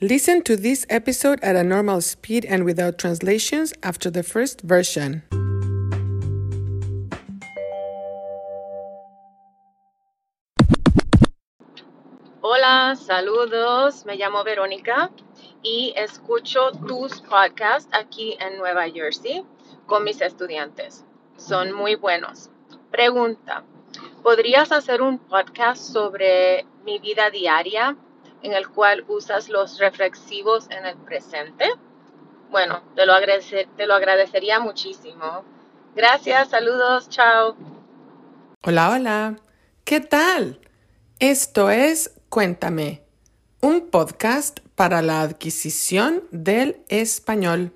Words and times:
Listen 0.00 0.42
to 0.42 0.56
this 0.56 0.84
episode 0.90 1.38
at 1.40 1.54
a 1.54 1.62
normal 1.62 2.00
speed 2.00 2.44
and 2.44 2.64
without 2.64 2.98
translations 2.98 3.72
after 3.84 4.10
the 4.10 4.24
first 4.24 4.60
version. 4.62 5.22
Hola, 12.42 12.96
saludos. 12.96 14.04
Me 14.04 14.16
llamo 14.16 14.42
Verónica 14.42 15.10
y 15.62 15.94
escucho 15.96 16.72
tus 16.88 17.20
podcasts 17.20 17.88
aquí 17.92 18.36
en 18.40 18.58
Nueva 18.58 18.90
Jersey 18.90 19.44
con 19.86 20.02
mis 20.02 20.20
estudiantes. 20.20 21.04
Son 21.36 21.72
muy 21.72 21.94
buenos. 21.94 22.50
Pregunta, 22.90 23.62
¿podrías 24.24 24.72
hacer 24.72 25.02
un 25.02 25.20
podcast 25.20 25.80
sobre 25.80 26.66
mi 26.84 26.98
vida 26.98 27.30
diaria 27.30 27.96
en 28.44 28.52
el 28.52 28.68
cual 28.68 29.04
usas 29.08 29.48
los 29.48 29.78
reflexivos 29.78 30.70
en 30.70 30.84
el 30.84 30.96
presente? 30.98 31.64
Bueno, 32.50 32.82
te 32.94 33.06
lo, 33.06 33.94
agradecería 33.94 34.60
muchísimo. 34.60 35.44
Gracias, 35.96 36.50
saludos, 36.50 37.08
chao. 37.08 37.56
Hola, 38.62 38.90
hola. 38.90 39.36
¿Qué 39.84 40.00
tal? 40.00 40.60
Esto 41.18 41.70
es 41.70 42.20
Cuéntame, 42.28 43.02
un 43.60 43.88
podcast 43.88 44.60
para 44.74 45.00
la 45.00 45.22
adquisición 45.22 46.24
del 46.30 46.82
español. 46.88 47.72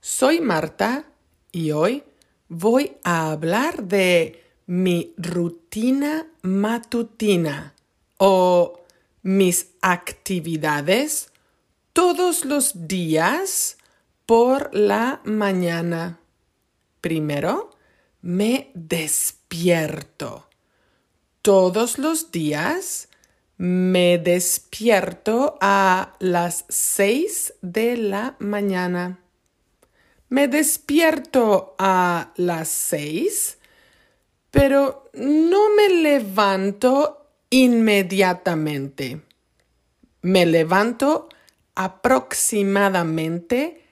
Soy 0.00 0.40
Marta 0.40 1.04
y 1.52 1.72
hoy 1.72 2.04
voy 2.48 2.96
a 3.04 3.32
hablar 3.32 3.82
de 3.82 4.42
mi 4.66 5.12
rutina 5.18 6.26
matutina 6.42 7.74
o 8.18 8.83
mis 9.24 9.70
actividades 9.80 11.32
todos 11.94 12.44
los 12.44 12.86
días 12.86 13.78
por 14.26 14.72
la 14.74 15.22
mañana. 15.24 16.20
Primero, 17.00 17.70
me 18.20 18.70
despierto. 18.74 20.48
Todos 21.40 21.98
los 21.98 22.32
días 22.32 23.08
me 23.56 24.18
despierto 24.18 25.56
a 25.60 26.16
las 26.18 26.66
seis 26.68 27.54
de 27.62 27.96
la 27.96 28.36
mañana. 28.40 29.20
Me 30.28 30.48
despierto 30.48 31.74
a 31.78 32.32
las 32.36 32.68
seis, 32.68 33.56
pero 34.50 35.08
no 35.14 35.74
me 35.74 35.88
levanto 35.88 37.23
inmediatamente. 37.50 39.20
Me 40.22 40.46
levanto 40.46 41.28
aproximadamente 41.74 43.82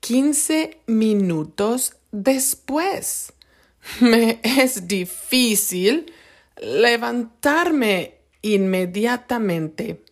15 0.00 0.80
minutos 0.86 1.94
después. 2.10 3.32
Me 4.00 4.40
es 4.42 4.88
difícil 4.88 6.12
levantarme 6.60 8.18
inmediatamente. 8.42 10.04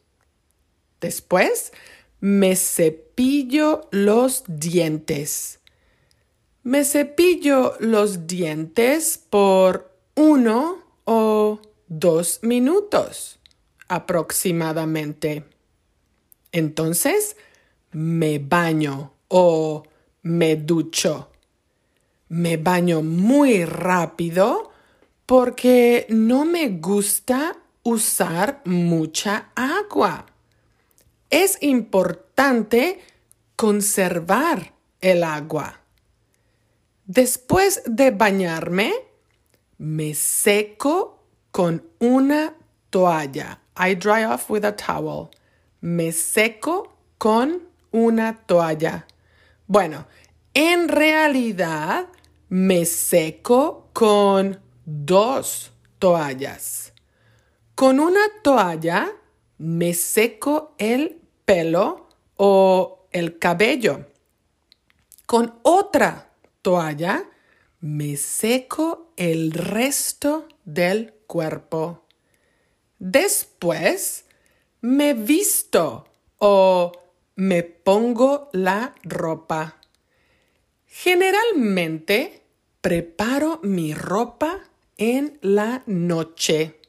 Después 1.00 1.72
me 2.20 2.56
cepillo 2.56 3.88
los 3.90 4.44
dientes. 4.48 5.60
Me 6.62 6.84
cepillo 6.84 7.74
los 7.78 8.26
dientes 8.26 9.20
por 9.30 9.94
uno 10.14 10.82
o 11.04 11.60
dos 11.88 12.40
minutos 12.42 13.38
aproximadamente. 13.88 15.44
Entonces 16.52 17.36
me 17.92 18.38
baño 18.38 19.12
o 19.28 19.84
me 20.22 20.56
ducho. 20.56 21.30
Me 22.28 22.56
baño 22.56 23.02
muy 23.02 23.64
rápido 23.64 24.70
porque 25.26 26.06
no 26.08 26.44
me 26.44 26.68
gusta 26.68 27.56
usar 27.82 28.62
mucha 28.64 29.50
agua. 29.54 30.26
Es 31.30 31.58
importante 31.60 33.00
conservar 33.54 34.74
el 35.00 35.22
agua. 35.24 35.80
Después 37.04 37.82
de 37.86 38.10
bañarme, 38.10 38.92
me 39.78 40.14
seco 40.14 41.15
con 41.56 41.82
una 42.00 42.54
toalla. 42.90 43.58
I 43.78 43.94
dry 43.94 44.24
off 44.24 44.50
with 44.50 44.62
a 44.62 44.72
towel. 44.72 45.30
Me 45.80 46.12
seco 46.12 46.98
con 47.16 47.62
una 47.92 48.34
toalla. 48.46 49.06
Bueno, 49.66 50.04
en 50.52 50.86
realidad 50.86 52.08
me 52.50 52.84
seco 52.84 53.88
con 53.94 54.60
dos 54.84 55.72
toallas. 55.98 56.92
Con 57.74 58.00
una 58.00 58.20
toalla 58.42 59.10
me 59.56 59.94
seco 59.94 60.74
el 60.76 61.22
pelo 61.46 62.06
o 62.36 63.08
el 63.12 63.38
cabello. 63.38 64.04
Con 65.24 65.58
otra 65.62 66.34
toalla 66.60 67.24
me 67.80 68.18
seco 68.18 69.14
el 69.16 69.52
resto 69.52 70.48
del 70.66 71.15
cuerpo. 71.26 72.04
Después 72.98 74.24
me 74.80 75.14
visto 75.14 76.06
o 76.38 76.92
me 77.34 77.62
pongo 77.62 78.48
la 78.52 78.94
ropa. 79.02 79.76
Generalmente 80.86 82.42
preparo 82.80 83.60
mi 83.62 83.92
ropa 83.94 84.60
en 84.96 85.38
la 85.42 85.82
noche. 85.86 86.80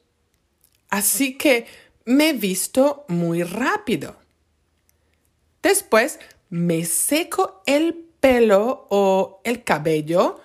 Así 0.88 1.36
que 1.36 1.66
me 2.04 2.32
visto 2.32 3.04
muy 3.08 3.42
rápido. 3.42 4.16
Después 5.62 6.18
me 6.48 6.84
seco 6.84 7.62
el 7.66 7.94
pelo 7.94 8.86
o 8.88 9.40
el 9.44 9.64
cabello 9.64 10.40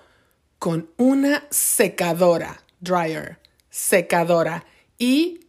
con 0.58 0.90
una 0.96 1.46
secadora, 1.50 2.62
dryer, 2.80 3.38
secadora, 3.74 4.64
y 4.98 5.40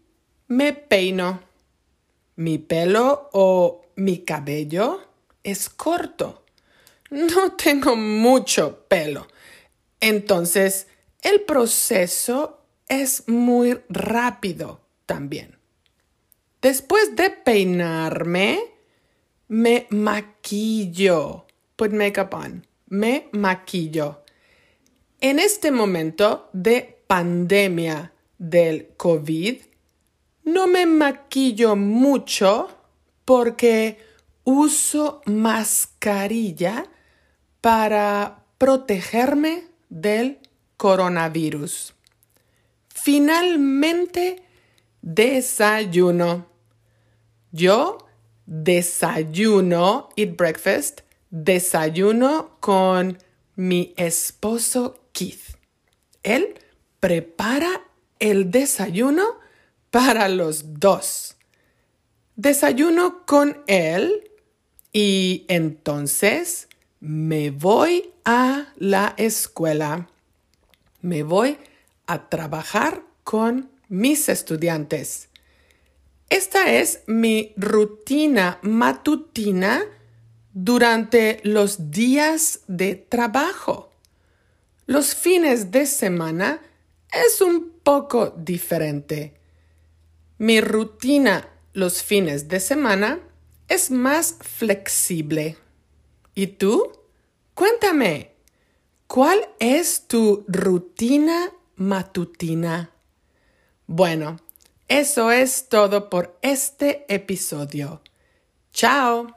me 0.47 0.74
peino. 0.74 1.41
Mi 2.38 2.58
pelo 2.58 3.30
o 3.34 3.86
mi 3.97 4.25
cabello 4.25 5.00
es 5.44 5.69
corto. 5.69 6.44
No 7.12 7.52
tengo 7.64 7.96
mucho 7.96 8.85
pelo. 8.90 9.28
Entonces, 10.00 10.88
el 11.22 11.41
proceso 11.41 12.66
es 12.90 13.28
muy 13.28 13.80
rápido 13.90 14.81
también. 15.06 15.58
Después 16.62 17.16
de 17.16 17.30
peinarme, 17.30 18.59
me 19.50 19.85
maquillo. 19.91 21.46
Put 21.75 21.91
makeup 21.91 22.34
on. 22.34 22.66
Me 22.88 23.30
maquillo. 23.34 24.24
En 25.22 25.38
este 25.38 25.72
momento 25.72 26.50
de 26.53 27.03
pandemia 27.08 28.14
del 28.38 28.90
COVID, 28.97 29.62
no 30.44 30.68
me 30.68 30.85
maquillo 30.85 31.75
mucho 31.75 32.69
porque 33.25 33.97
uso 34.44 35.22
mascarilla 35.25 36.85
para 37.62 38.44
protegerme 38.57 39.63
del 39.90 40.40
coronavirus. 40.78 41.94
Finalmente, 42.90 44.44
desayuno. 45.02 46.47
Yo 47.52 47.97
desayuno, 48.46 50.09
eat 50.16 50.35
breakfast, 50.35 51.02
desayuno 51.29 52.58
con 52.59 53.17
mi 53.55 53.93
esposo 53.97 54.99
Keith. 55.11 55.58
Él 56.23 56.59
prepara 56.99 57.84
el 58.20 58.52
desayuno 58.52 59.40
para 59.91 60.29
los 60.29 60.79
dos. 60.79 61.35
Desayuno 62.35 63.26
con 63.26 63.64
él 63.67 64.29
y 64.91 65.46
entonces 65.47 66.67
me 67.00 67.52
voy 67.52 68.12
a 68.26 68.73
la 68.78 69.14
escuela. 69.17 70.09
Me 71.02 71.23
voy 71.23 71.58
a 72.08 72.29
trabajar 72.29 73.03
con 73.23 73.70
mis 73.90 74.29
estudiantes. 74.29 75.29
Esta 76.29 76.73
es 76.73 77.03
mi 77.06 77.53
rutina 77.56 78.59
matutina 78.64 79.84
durante 80.53 81.40
los 81.44 81.91
días 81.91 82.61
de 82.68 82.96
trabajo. 82.96 83.91
Los 84.88 85.14
fines 85.14 85.72
de 85.72 85.85
semana 85.85 86.61
es 87.16 87.41
un 87.41 87.72
poco 87.84 88.34
diferente. 88.38 89.40
Mi 90.38 90.59
rutina 90.62 91.50
los 91.73 92.03
fines 92.03 92.47
de 92.47 92.59
semana 92.59 93.20
es 93.67 93.91
más 93.91 94.38
flexible. 94.41 95.58
¿Y 96.34 96.47
tú? 96.47 96.91
Cuéntame, 97.53 98.32
¿cuál 99.08 99.47
es 99.59 100.08
tu 100.08 100.44
rutina 100.47 101.52
matutina? 101.76 102.91
Bueno, 103.88 104.38
eso 104.88 105.32
es 105.32 105.70
todo 105.70 106.09
por 106.09 106.38
este 106.41 107.06
episodio. 107.08 108.02
Chao. 108.73 109.28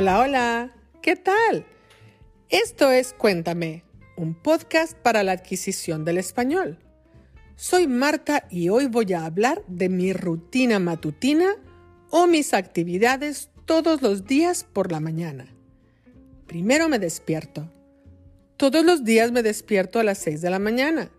Hola, 0.00 0.20
hola, 0.20 0.74
¿qué 1.02 1.16
tal? 1.16 1.66
Esto 2.50 2.92
es 2.92 3.12
Cuéntame, 3.12 3.82
un 4.16 4.40
podcast 4.40 4.96
para 4.96 5.24
la 5.24 5.32
adquisición 5.32 6.04
del 6.04 6.18
español. 6.18 6.78
Soy 7.56 7.88
Marta 7.88 8.46
y 8.48 8.68
hoy 8.68 8.86
voy 8.86 9.12
a 9.12 9.24
hablar 9.24 9.64
de 9.66 9.88
mi 9.88 10.12
rutina 10.12 10.78
matutina 10.78 11.56
o 12.10 12.28
mis 12.28 12.54
actividades 12.54 13.50
todos 13.64 14.00
los 14.00 14.24
días 14.24 14.62
por 14.62 14.92
la 14.92 15.00
mañana. 15.00 15.52
Primero 16.46 16.88
me 16.88 17.00
despierto. 17.00 17.68
Todos 18.56 18.84
los 18.84 19.02
días 19.02 19.32
me 19.32 19.42
despierto 19.42 19.98
a 19.98 20.04
las 20.04 20.18
6 20.18 20.40
de 20.42 20.50
la 20.50 20.60
mañana. 20.60 21.10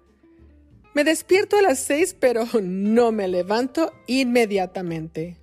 Me 0.95 1.03
despierto 1.03 1.57
a 1.57 1.61
las 1.61 1.79
6 1.79 2.15
pero 2.17 2.45
no 2.63 3.11
me 3.11 3.27
levanto 3.27 3.91
inmediatamente. 4.07 5.38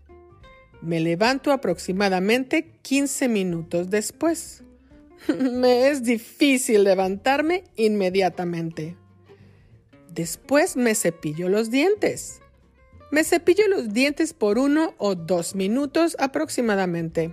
Me 0.83 1.01
levanto 1.01 1.53
aproximadamente 1.53 2.79
15 2.83 3.29
minutos 3.29 3.91
después. 3.91 4.63
me 5.53 5.89
es 5.89 6.03
difícil 6.03 6.85
levantarme 6.85 7.65
inmediatamente. 7.77 8.97
Después 10.13 10.77
me 10.77 10.95
cepillo 10.95 11.49
los 11.49 11.71
dientes. 11.71 12.41
Me 13.11 13.23
cepillo 13.23 13.69
los 13.69 13.93
dientes 13.93 14.33
por 14.33 14.59
uno 14.59 14.95
o 14.99 15.15
dos 15.15 15.55
minutos 15.55 16.17
aproximadamente. 16.19 17.33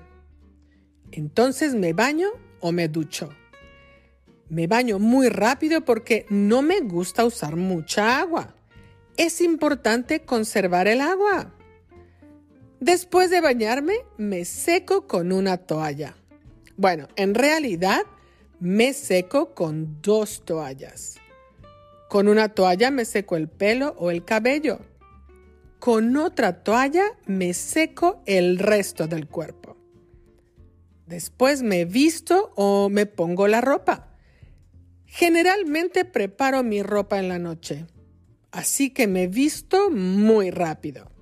Entonces 1.12 1.76
me 1.76 1.94
baño 1.94 2.30
o 2.60 2.72
me 2.72 2.88
ducho. 2.88 3.30
Me 4.50 4.68
baño 4.68 5.00
muy 5.00 5.30
rápido 5.30 5.84
porque 5.86 6.26
no 6.30 6.62
me 6.62 6.82
gusta 6.82 7.26
usar 7.26 7.56
mucha 7.56 8.20
agua. 8.20 8.56
Es 9.18 9.42
importante 9.42 10.22
conservar 10.26 10.88
el 10.88 11.02
agua. 11.02 11.54
Después 12.84 13.30
de 13.30 13.40
bañarme, 13.40 13.94
me 14.18 14.44
seco 14.44 15.08
con 15.08 15.32
una 15.32 15.56
toalla. 15.56 16.18
Bueno, 16.76 17.08
en 17.16 17.34
realidad 17.34 18.02
me 18.60 18.92
seco 18.92 19.56
con 19.56 20.02
dos 20.02 20.44
toallas. 20.44 21.16
Con 22.10 22.28
una 22.28 22.50
toalla 22.50 22.92
me 22.92 23.06
seco 23.06 23.38
el 23.38 23.48
pelo 23.48 23.96
o 23.98 24.12
el 24.12 24.26
cabello. 24.26 24.80
Con 25.80 26.18
otra 26.18 26.62
toalla 26.62 27.06
me 27.26 27.54
seco 27.54 28.22
el 28.26 28.60
resto 28.60 29.08
del 29.08 29.30
cuerpo. 29.30 29.78
Después 31.08 31.64
me 31.64 31.86
visto 31.86 32.52
o 32.58 32.90
me 32.90 33.06
pongo 33.06 33.48
la 33.48 33.62
ropa. 33.62 34.10
Generalmente 35.06 36.04
preparo 36.04 36.64
mi 36.64 36.84
ropa 36.84 37.18
en 37.18 37.30
la 37.30 37.40
noche, 37.40 37.86
así 38.52 38.90
que 38.90 39.08
me 39.08 39.28
visto 39.28 39.90
muy 39.90 40.52
rápido. 40.52 41.13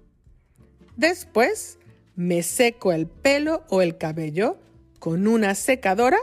Después 1.01 1.79
me 2.15 2.43
seco 2.43 2.91
el 2.91 3.07
pelo 3.07 3.63
o 3.69 3.81
el 3.81 3.97
cabello 3.97 4.59
con 4.99 5.25
una 5.25 5.55
secadora 5.55 6.19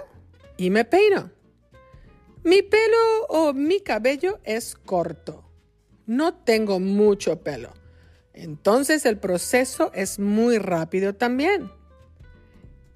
y 0.57 0.71
me 0.71 0.85
peino. 0.85 1.33
Mi 2.45 2.63
pelo 2.63 3.27
o 3.29 3.53
mi 3.55 3.81
cabello 3.81 4.39
es 4.45 4.77
corto. 4.77 5.43
No 6.07 6.33
tengo 6.33 6.79
mucho 6.79 7.43
pelo. 7.43 7.73
Entonces 8.33 9.05
el 9.05 9.19
proceso 9.19 9.91
es 9.95 10.21
muy 10.21 10.59
rápido 10.59 11.13
también. 11.13 11.73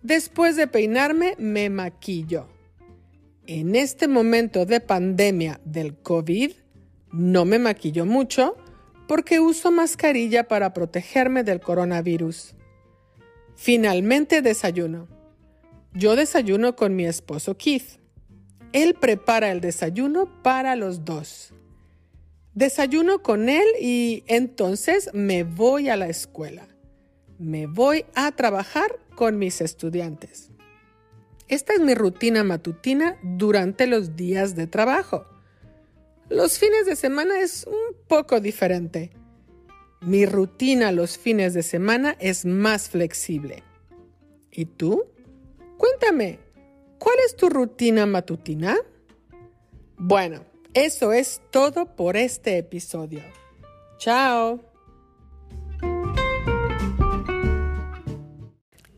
Después 0.03 0.55
de 0.55 0.69
peinarme, 0.69 1.35
me 1.37 1.69
maquillo. 1.69 2.47
En 3.49 3.75
este 3.75 4.07
momento 4.07 4.67
de 4.67 4.79
pandemia 4.79 5.61
del 5.65 5.97
COVID, 5.97 6.53
no 7.11 7.45
me 7.45 7.59
maquillo 7.59 8.07
mucho 8.07 8.55
porque 9.13 9.41
uso 9.41 9.71
mascarilla 9.71 10.49
para 10.49 10.73
protegerme 10.73 11.45
del 11.45 11.61
coronavirus. 11.61 12.55
Finalmente 13.55 14.41
desayuno. 14.41 15.07
Yo 15.93 16.17
desayuno 16.17 16.77
con 16.77 16.97
mi 16.97 17.05
esposo 17.05 17.59
Keith. 17.59 18.01
Él 18.73 18.95
prepara 18.95 19.53
el 19.53 19.61
desayuno 19.61 20.41
para 20.43 20.77
los 20.77 21.05
dos. 21.05 21.53
Desayuno 22.55 23.23
con 23.23 23.51
él 23.51 23.67
y 23.83 24.25
entonces 24.29 25.11
me 25.13 25.45
voy 25.45 25.91
a 25.91 25.97
la 25.97 26.09
escuela. 26.09 26.67
Me 27.39 27.67
voy 27.67 28.07
a 28.15 28.33
trabajar 28.33 28.99
con 29.15 29.39
mis 29.39 29.61
estudiantes. 29.61 30.49
Esta 31.49 31.75
es 31.75 31.81
mi 31.81 31.93
rutina 31.95 32.45
matutina 32.45 33.19
durante 33.23 33.87
los 33.87 34.17
días 34.17 34.57
de 34.57 34.69
trabajo. 34.69 35.27
Los 36.31 36.59
fines 36.59 36.87
de 36.87 36.97
semana 36.97 37.41
es 37.41 37.67
un 37.67 37.92
poco 38.09 38.41
diferente. 38.41 39.11
Mi 40.01 40.27
rutina 40.27 40.93
los 40.93 41.17
fines 41.17 41.55
de 41.55 41.63
semana 41.63 42.17
es 42.19 42.45
más 42.45 42.89
flexible. 42.89 43.63
¿Y 44.51 44.67
tú? 44.67 45.05
Cuéntame, 45.79 46.39
¿Cuál 47.03 47.17
es 47.27 47.35
tu 47.35 47.49
rutina 47.49 48.07
matutina? 48.07 48.77
Bueno, 49.97 50.45
eso 50.73 51.13
es 51.13 51.41
todo 51.51 51.97
por 51.97 52.17
este 52.17 52.59
episodio. 52.59 53.23
Chao. 53.99 54.61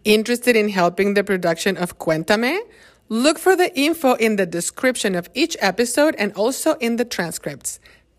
Interested 0.05 0.55
in 0.55 0.69
helping 0.69 1.15
the 1.15 1.25
production 1.25 1.79
of 1.79 1.97
Cuéntame? 1.97 2.59
Look 3.09 3.39
for 3.39 3.57
the 3.57 3.73
info 3.75 4.17
in 4.17 4.37
the 4.37 4.45
description 4.45 5.15
of 5.15 5.31
each 5.33 5.57
episode 5.63 6.15
and 6.19 6.31
also 6.37 6.77
in 6.81 6.97
the 6.97 7.07
transcripts. 7.07 7.81